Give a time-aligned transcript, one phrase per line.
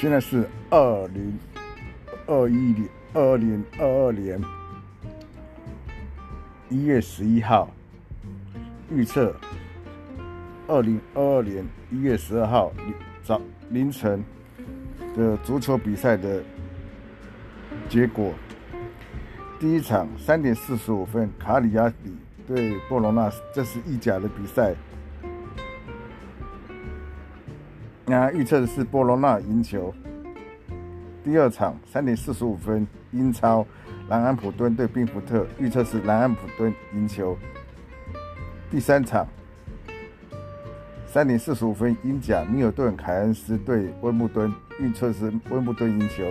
[0.00, 1.38] 现在是二零
[2.26, 4.40] 二一年二零二二年
[6.70, 7.68] 一月十一号，
[8.90, 9.36] 预测
[10.66, 12.72] 二零二二年一月十二号
[13.22, 14.24] 早凌晨
[15.14, 16.42] 的足球比赛的
[17.86, 18.32] 结果。
[19.58, 22.16] 第一场三点四十五分，卡里亚里
[22.48, 24.74] 对波隆纳，这是意甲的比赛。
[28.10, 29.94] 那预测的是波罗纳赢球。
[31.22, 33.64] 第二场三点四十五分，英超
[34.08, 37.38] 南安普敦对宾福特，预测是南安普敦赢球。
[38.68, 39.24] 第三场
[41.06, 46.24] 三点四十五分，英甲米尔顿凯恩斯对温布顿，预测是温布顿赢球。